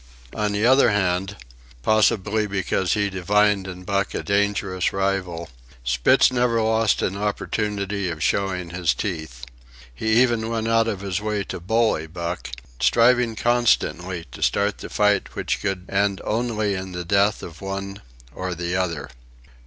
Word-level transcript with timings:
On 0.33 0.51
the 0.51 0.65
other 0.65 0.89
hand, 0.89 1.37
possibly 1.83 2.47
because 2.47 2.93
he 2.93 3.07
divined 3.11 3.67
in 3.67 3.83
Buck 3.83 4.15
a 4.15 4.23
dangerous 4.23 4.91
rival, 4.91 5.51
Spitz 5.83 6.33
never 6.33 6.59
lost 6.59 7.03
an 7.03 7.15
opportunity 7.15 8.09
of 8.09 8.23
showing 8.23 8.71
his 8.71 8.95
teeth. 8.95 9.45
He 9.93 10.19
even 10.23 10.49
went 10.49 10.67
out 10.67 10.87
of 10.87 11.01
his 11.01 11.21
way 11.21 11.43
to 11.43 11.59
bully 11.59 12.07
Buck, 12.07 12.49
striving 12.79 13.35
constantly 13.35 14.25
to 14.31 14.41
start 14.41 14.79
the 14.79 14.89
fight 14.89 15.35
which 15.35 15.61
could 15.61 15.85
end 15.87 16.19
only 16.23 16.73
in 16.73 16.93
the 16.93 17.05
death 17.05 17.43
of 17.43 17.61
one 17.61 18.01
or 18.33 18.55
the 18.55 18.75
other. 18.75 19.07